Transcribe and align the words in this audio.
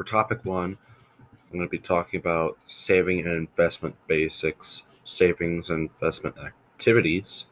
For 0.00 0.04
topic 0.04 0.46
one, 0.46 0.78
I'm 1.20 1.58
going 1.58 1.62
to 1.62 1.68
be 1.68 1.78
talking 1.78 2.18
about 2.18 2.56
saving 2.66 3.18
and 3.18 3.36
investment 3.36 3.96
basics, 4.06 4.82
savings 5.04 5.68
and 5.68 5.90
investment 5.90 6.36
activities, 6.38 7.44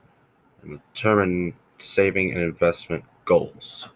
and 0.62 0.80
determine 0.94 1.56
saving 1.76 2.32
and 2.32 2.40
investment 2.40 3.04
goals. 3.26 3.88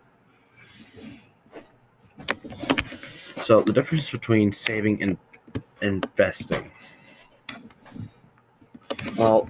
So, 3.41 3.63
the 3.63 3.73
difference 3.73 4.11
between 4.11 4.53
saving 4.53 5.03
and 5.03 5.17
investing. 5.81 6.73
Well, 9.17 9.49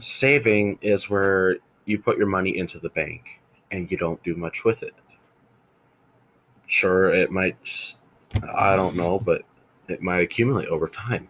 saving 0.00 0.80
is 0.82 1.08
where 1.08 1.58
you 1.84 2.00
put 2.00 2.18
your 2.18 2.26
money 2.26 2.58
into 2.58 2.80
the 2.80 2.88
bank 2.90 3.40
and 3.70 3.88
you 3.92 3.96
don't 3.96 4.20
do 4.24 4.34
much 4.34 4.64
with 4.64 4.82
it. 4.82 4.94
Sure, 6.66 7.14
it 7.14 7.30
might, 7.30 7.96
I 8.42 8.76
don't 8.76 8.96
know, 8.96 9.18
but 9.18 9.42
it 9.88 10.02
might 10.02 10.20
accumulate 10.20 10.68
over 10.68 10.88
time. 10.88 11.28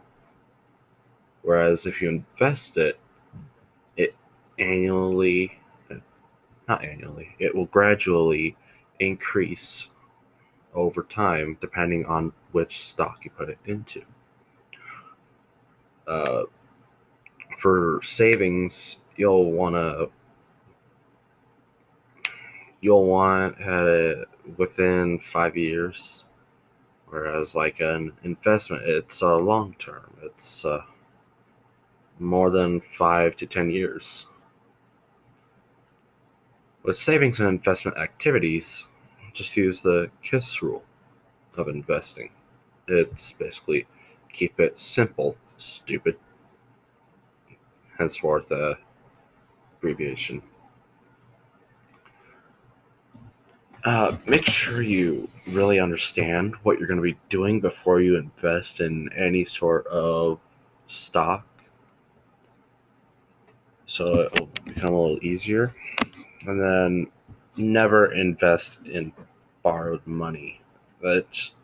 Whereas 1.43 1.87
if 1.87 2.01
you 2.01 2.09
invest 2.09 2.77
it, 2.77 2.99
it 3.97 4.15
annually, 4.59 5.61
not 6.69 6.85
annually, 6.85 7.37
it 7.39 7.55
will 7.55 7.67
gradually 7.67 8.57
increase 9.01 9.89
over 10.75 11.03
time 11.03 11.57
depending 11.61 12.07
on 12.07 12.33
which 12.53 12.81
stock 12.81 13.21
you 13.25 13.31
put 13.31 13.49
it 13.49 13.59
into. 13.67 14.03
Uh, 16.07 16.45
for 17.59 18.01
savings, 18.03 18.99
you'll 19.17 19.53
want 19.53 19.75
to 19.75 20.11
you'll 22.81 23.07
want 23.07 23.61
uh, 23.63 24.15
within 24.59 25.19
five 25.19 25.57
years, 25.57 26.25
whereas 27.15 27.55
like 27.55 27.79
an 27.79 28.13
investment, 28.25 28.83
it's 28.85 29.23
a 29.23 29.29
uh, 29.29 29.37
long 29.37 29.73
term. 29.79 30.17
It's 30.21 30.65
uh, 30.65 30.83
more 32.19 32.51
than 32.51 32.81
five 32.81 33.37
to 33.37 33.47
ten 33.47 33.71
years. 33.71 34.27
With 36.83 36.99
savings 36.99 37.39
and 37.39 37.49
investment 37.49 37.99
activities, 37.99 38.85
just 39.33 39.57
use 39.57 39.81
the 39.81 40.11
KISS 40.23 40.61
rule 40.61 40.83
of 41.57 41.69
investing. 41.69 42.31
It's 42.89 43.31
basically 43.31 43.87
keep 44.33 44.59
it 44.59 44.77
simple, 44.77 45.37
stupid, 45.57 46.17
henceforth 47.97 48.51
a 48.51 48.77
abbreviation. 49.79 50.43
Uh, 53.85 54.17
make 54.27 54.47
sure 54.47 54.81
you 54.81 55.29
really 55.49 55.79
understand 55.79 56.55
what 56.63 56.79
you're 56.79 56.89
going 56.89 56.97
to 56.97 57.03
be 57.03 57.19
doing 57.29 57.61
before 57.61 58.01
you 58.01 58.17
invest 58.17 58.81
in 58.81 59.13
any 59.13 59.45
sort 59.45 59.87
of 59.89 60.41
stock. 60.87 61.47
So 63.87 64.21
it 64.21 64.41
will 64.41 64.49
become 64.65 64.95
a 64.95 65.01
little 65.01 65.23
easier. 65.23 65.75
And 66.47 66.59
then 66.61 67.07
never 67.57 68.13
invest 68.13 68.79
in 68.87 69.13
borrowed 69.63 70.07
money. 70.07 70.63
But 71.03 71.31
just, 71.31 71.55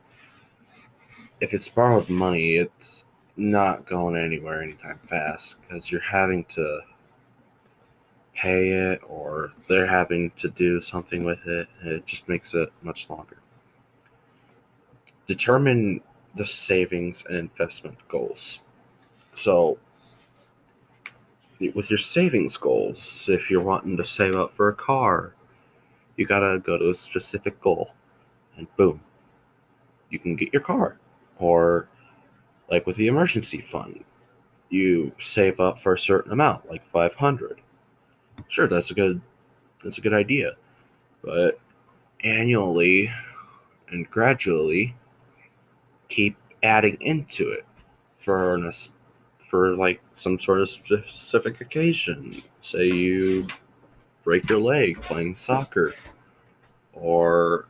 if 1.40 1.54
it's 1.54 1.68
borrowed 1.68 2.10
money, 2.10 2.56
it's 2.56 3.06
not 3.36 3.86
going 3.86 4.16
anywhere 4.16 4.62
anytime 4.62 5.00
fast 5.06 5.56
because 5.62 5.90
you're 5.90 6.00
having 6.02 6.44
to 6.44 6.80
pay 8.40 8.70
it 8.70 9.02
or 9.06 9.52
they're 9.68 9.86
having 9.86 10.30
to 10.30 10.48
do 10.48 10.80
something 10.80 11.24
with 11.24 11.46
it. 11.46 11.68
It 11.82 12.06
just 12.06 12.26
makes 12.26 12.54
it 12.54 12.72
much 12.82 13.10
longer. 13.10 13.36
Determine 15.26 16.00
the 16.36 16.46
savings 16.46 17.22
and 17.28 17.36
investment 17.36 17.98
goals. 18.08 18.60
So, 19.34 19.78
with 21.74 21.90
your 21.90 21.98
savings 21.98 22.56
goals, 22.56 23.28
if 23.28 23.50
you're 23.50 23.60
wanting 23.60 23.98
to 23.98 24.04
save 24.04 24.36
up 24.36 24.54
for 24.54 24.68
a 24.68 24.74
car, 24.74 25.34
you 26.16 26.26
gotta 26.26 26.58
go 26.60 26.78
to 26.78 26.88
a 26.88 26.94
specific 26.94 27.60
goal, 27.60 27.90
and 28.56 28.66
boom, 28.76 29.02
you 30.08 30.18
can 30.18 30.34
get 30.34 30.52
your 30.52 30.62
car. 30.62 30.98
Or, 31.38 31.88
like 32.70 32.86
with 32.86 32.96
the 32.96 33.08
emergency 33.08 33.60
fund, 33.60 34.02
you 34.70 35.12
save 35.18 35.60
up 35.60 35.78
for 35.78 35.92
a 35.92 35.98
certain 35.98 36.32
amount, 36.32 36.70
like 36.70 36.86
500 36.90 37.60
sure 38.48 38.66
that's 38.66 38.90
a 38.90 38.94
good 38.94 39.20
that's 39.82 39.98
a 39.98 40.00
good 40.00 40.14
idea. 40.14 40.56
But 41.22 41.58
annually 42.22 43.12
and 43.88 44.08
gradually 44.10 44.94
keep 46.08 46.36
adding 46.62 46.98
into 47.00 47.50
it 47.50 47.64
for 48.18 48.54
an, 48.54 48.70
for 49.38 49.74
like 49.76 50.00
some 50.12 50.38
sort 50.38 50.60
of 50.60 50.68
specific 50.68 51.60
occasion. 51.60 52.42
Say 52.60 52.86
you 52.86 53.46
break 54.24 54.48
your 54.48 54.60
leg 54.60 55.00
playing 55.00 55.34
soccer 55.34 55.94
or 56.92 57.66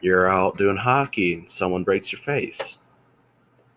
you're 0.00 0.30
out 0.30 0.56
doing 0.56 0.76
hockey 0.76 1.34
and 1.34 1.50
someone 1.50 1.84
breaks 1.84 2.12
your 2.12 2.20
face. 2.20 2.78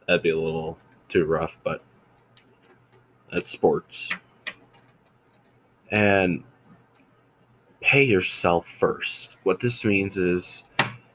That'd 0.08 0.24
be 0.24 0.30
a 0.30 0.40
little 0.40 0.78
too 1.08 1.26
rough 1.26 1.58
but 1.64 1.84
that's 3.32 3.50
sports 3.50 4.10
and 5.92 6.44
pay 7.82 8.04
yourself 8.04 8.68
first. 8.68 9.38
What 9.44 9.60
this 9.60 9.84
means 9.84 10.18
is 10.18 10.64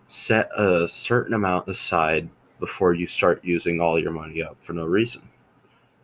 set 0.07 0.51
a 0.59 0.87
certain 0.87 1.35
amount 1.35 1.69
aside 1.69 2.29
before 2.61 2.95
you 2.95 3.07
start 3.07 3.45
using 3.45 3.81
all 3.81 3.99
your 3.99 4.13
money 4.13 4.43
up 4.43 4.57
for 4.63 4.73
no 4.73 4.85
reason. 4.85 5.23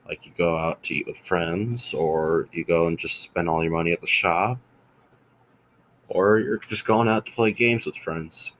Like 0.07 0.27
you 0.27 0.33
go 0.37 0.57
out 0.57 0.83
to 0.85 0.95
eat 0.95 1.07
with 1.07 1.17
friends, 1.17 1.95
or 1.95 2.49
you 2.53 2.65
go 2.65 2.89
and 2.89 2.99
just 2.99 3.21
spend 3.23 3.49
all 3.49 3.63
your 3.63 3.73
money 3.73 3.93
at 3.93 4.01
the 4.01 4.07
shop, 4.07 4.59
or 6.09 6.41
you're 6.41 6.59
just 6.59 6.85
going 6.85 7.09
out 7.09 7.27
to 7.27 7.33
play 7.33 7.53
games 7.53 7.87
with 7.87 7.97
friends. 7.97 8.51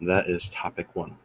That 0.00 0.28
is 0.28 0.48
topic 0.48 0.94
one. 0.94 1.16